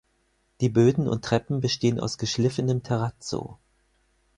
[0.61, 3.59] Die Böden und Treppen bestehen aus geschliffenem Terrazzo.